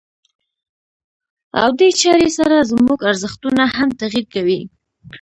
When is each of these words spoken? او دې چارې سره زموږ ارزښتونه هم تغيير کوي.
او 1.61 1.69
دې 1.79 1.89
چارې 1.99 2.29
سره 2.37 2.67
زموږ 2.71 2.99
ارزښتونه 3.09 3.63
هم 3.75 3.89
تغيير 4.01 4.25
کوي. 4.33 4.61